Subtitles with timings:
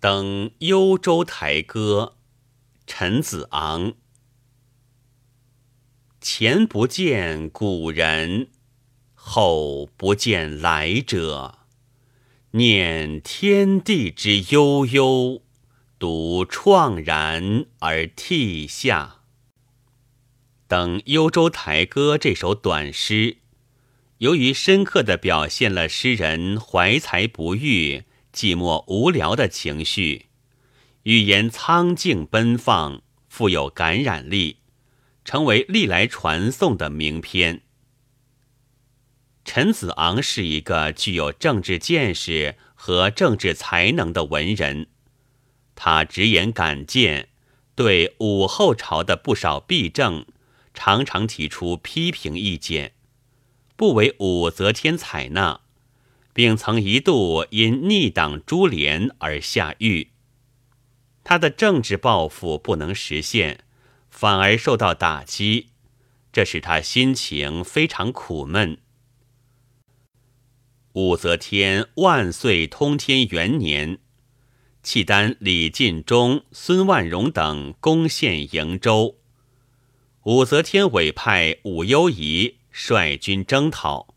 [0.00, 2.16] 登幽州台歌，
[2.86, 3.92] 陈子昂。
[6.22, 8.48] 前不见古人，
[9.12, 11.58] 后不见来者。
[12.52, 15.42] 念天地之悠悠，
[15.98, 19.16] 独怆然而涕下。
[20.66, 23.36] 登幽州台歌这首短诗，
[24.16, 28.04] 由于深刻地表现了诗人怀才不遇。
[28.32, 30.26] 寂寞无聊的情绪，
[31.02, 34.58] 语言苍劲奔放，富有感染力，
[35.24, 37.62] 成为历来传颂的名篇。
[39.44, 44.86] 陈子昂是一个具有政治见识和政治才能的文人，
[45.74, 47.30] 他直言敢谏，
[47.74, 50.24] 对武后朝的不少弊政，
[50.72, 52.92] 常常提出批评意见，
[53.76, 55.62] 不为武则天采纳。
[56.32, 60.10] 并曾一度因逆党株连而下狱，
[61.24, 63.60] 他的政治抱负不能实现，
[64.10, 65.70] 反而受到打击，
[66.32, 68.78] 这使他心情非常苦闷。
[70.92, 73.98] 武则天万岁通天元年，
[74.82, 79.16] 契丹李进忠、孙万荣等攻陷瀛州，
[80.24, 84.09] 武则天委派武攸宜率军征讨。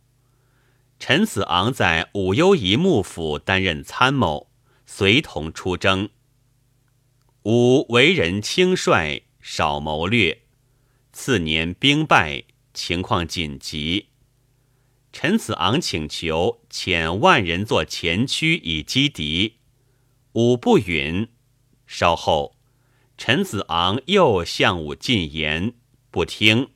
[1.05, 4.49] 陈子昂在武攸宜幕府担任参谋，
[4.85, 6.09] 随同出征。
[7.41, 10.43] 武为人轻率，少谋略。
[11.11, 14.11] 次年兵败，情况紧急。
[15.11, 19.57] 陈子昂请求遣万人做前驱以击敌，
[20.31, 21.27] 武不允。
[21.85, 22.55] 稍后，
[23.17, 25.73] 陈子昂又向武进言，
[26.09, 26.69] 不听，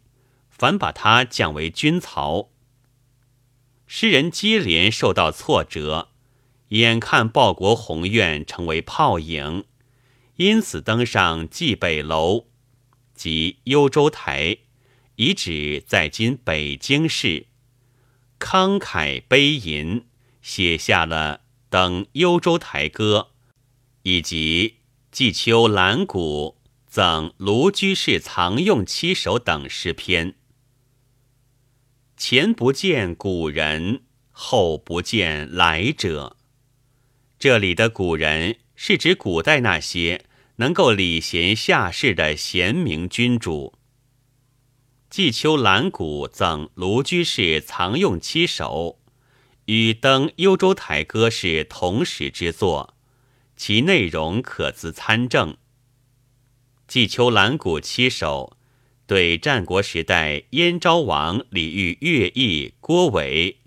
[0.49, 2.49] 反把他降为军曹。
[3.99, 6.09] 诗人接连受到挫折，
[6.67, 9.63] 眼看报国宏愿成为泡影，
[10.35, 12.45] 因此登上蓟北楼，
[13.15, 14.57] 即幽州台，
[15.15, 17.47] 遗址在今北京市，
[18.39, 20.05] 慷慨悲吟，
[20.43, 21.37] 写下了
[21.71, 23.29] 《登幽州台歌》，
[24.03, 24.69] 以及
[25.11, 26.55] 《寄秋兰谷》
[26.93, 30.35] 《赠卢居士藏用七首》等诗篇。
[32.17, 34.01] 前不见古人，
[34.31, 36.35] 后不见来者。
[37.37, 43.75] 这里的古人是指古代那些能够礼贤下士的贤明君主。
[45.11, 48.99] 季秋兰谷赠卢居士藏用七首，
[49.65, 52.95] 与登幽州台歌是同时之作，
[53.55, 55.55] 其内容可资参证。
[56.87, 58.56] 季秋兰谷七首。
[59.07, 63.61] 对战国时代燕昭王李煜乐毅、郭伟、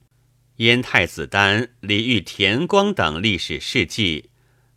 [0.56, 4.28] 燕太子丹李煜田光等历史事迹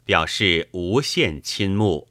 [0.05, 2.07] 表示无限倾慕，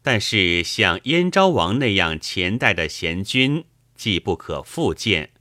[0.00, 5.32] 但是像燕昭王那样前代的贤君既不可复见，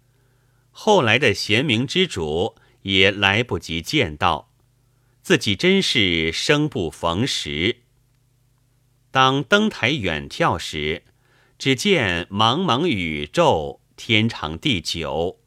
[0.71, 4.51] 后来的贤明之主也来不及见到，
[5.21, 7.77] 自己真是生不逢时。
[9.09, 11.03] 当登台远眺时。
[11.63, 15.40] 只见茫茫宇宙，天长地久，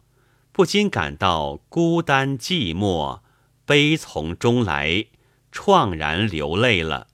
[0.51, 3.21] 不禁感到孤单寂寞，
[3.67, 5.09] 悲从中来，
[5.53, 7.09] 怆然流泪了。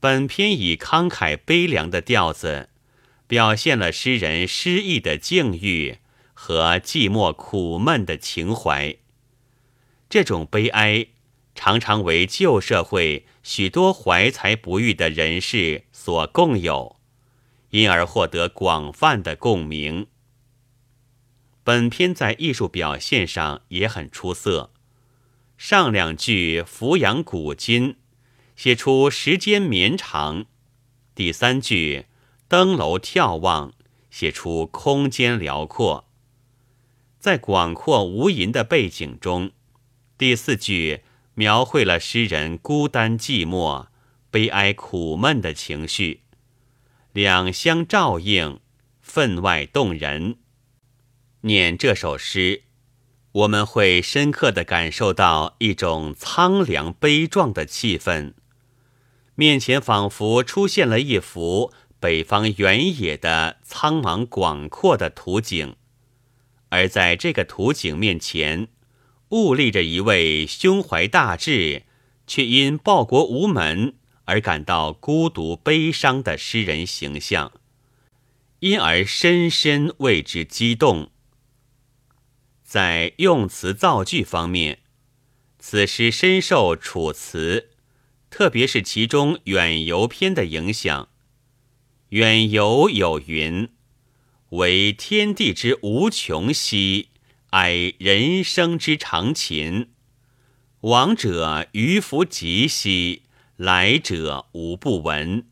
[0.00, 2.70] 本篇以慷慨悲凉的调子，
[3.28, 5.98] 表现了诗人失意的境遇
[6.32, 8.96] 和寂寞苦闷的情怀。
[10.10, 11.06] 这种悲哀，
[11.54, 16.96] 常常为旧社会许多怀才不遇的人士所共有。
[17.74, 20.06] 因而获得广泛的共鸣。
[21.64, 24.72] 本篇在艺术表现上也很出色。
[25.58, 27.96] 上两句俯仰古今，
[28.54, 30.44] 写出时间绵长；
[31.16, 32.06] 第三句
[32.46, 33.72] 登楼眺望，
[34.08, 36.08] 写出空间辽阔。
[37.18, 39.50] 在广阔无垠的背景中，
[40.16, 41.02] 第四句
[41.34, 43.88] 描绘了诗人孤单寂寞、
[44.30, 46.20] 悲哀苦闷的情绪。
[47.14, 48.58] 两相照应，
[49.00, 50.38] 分外动人。
[51.42, 52.64] 念这首诗，
[53.30, 58.32] 我们会深刻地感受到一种苍凉悲壮的气氛。
[59.36, 65.76] 面前仿佛出现了一幅北方原野的苍茫广阔的图景，
[66.70, 68.66] 而在这个图景面前，
[69.28, 71.84] 兀立着一位胸怀大志，
[72.26, 73.94] 却因报国无门。
[74.24, 77.52] 而感到孤独悲伤的诗人形象，
[78.60, 81.10] 因而深深为之激动。
[82.62, 84.80] 在用词造句方面，
[85.58, 87.68] 此诗深受《楚辞》
[88.30, 91.08] 特别是其中远游篇的影响。
[92.08, 93.68] 远游有云
[94.50, 97.10] ：“为天地之无穷兮，
[97.50, 99.90] 哀人生之长勤。
[100.80, 103.23] 往者余弗及兮，
[103.56, 105.46] 来者无不闻。”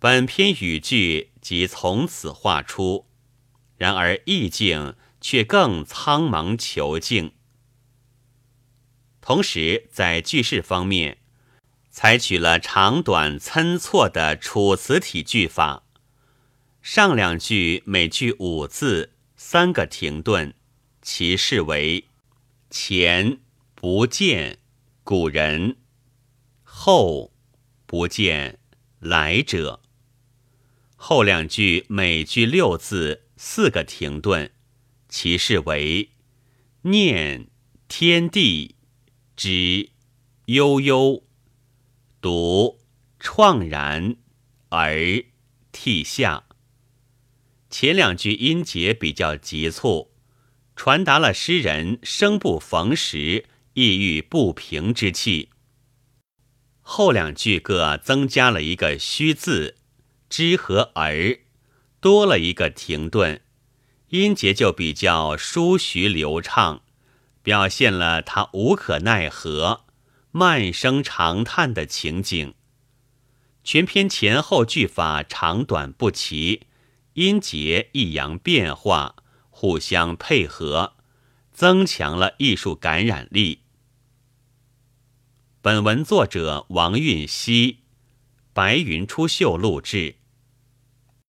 [0.00, 3.06] 本篇语句即从此画出，
[3.76, 7.32] 然而意境却更苍茫遒劲。
[9.20, 11.18] 同时，在句式方面，
[11.90, 15.84] 采取了长短参错的楚辞体句法。
[16.80, 20.54] 上两句每句五字，三个停顿，
[21.02, 22.04] 其式为：
[22.70, 23.40] 前
[23.74, 24.58] 不见
[25.02, 25.76] 古人，
[26.80, 27.32] 后
[27.86, 28.60] 不见
[29.00, 29.82] 来者。
[30.94, 34.52] 后两句每句六字，四个停顿，
[35.08, 36.10] 其是为：
[36.82, 37.48] 念
[37.88, 38.76] 天地
[39.34, 39.90] 之
[40.44, 41.24] 悠悠，
[42.20, 42.78] 独
[43.18, 44.14] 怆然
[44.68, 45.24] 而
[45.72, 46.44] 涕下。
[47.68, 50.12] 前两句音节比较急促，
[50.76, 55.50] 传达了诗人生不逢时、意欲不平之气。
[56.90, 59.76] 后两句各增加了一个虚字。
[60.30, 61.38] 之和而
[62.00, 63.42] 多了一个停顿，
[64.08, 66.80] 音节就比较舒徐流畅，
[67.42, 69.84] 表现了他无可奈何、
[70.30, 72.54] 慢声长叹的情景。
[73.62, 76.62] 全篇前后句法长短不齐，
[77.12, 79.16] 音节抑扬变化，
[79.50, 80.94] 互相配合，
[81.52, 83.60] 增强了艺术感染力。
[85.60, 87.78] 本文作者王运熙，
[88.52, 90.17] 白云出秀录制。